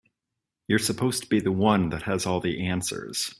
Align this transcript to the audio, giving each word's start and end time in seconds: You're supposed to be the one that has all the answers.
You're 0.67 0.79
supposed 0.79 1.21
to 1.21 1.29
be 1.29 1.39
the 1.41 1.51
one 1.51 1.89
that 1.89 2.01
has 2.01 2.25
all 2.25 2.39
the 2.39 2.65
answers. 2.65 3.29